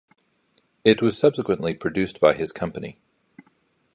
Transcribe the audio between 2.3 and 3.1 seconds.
his company.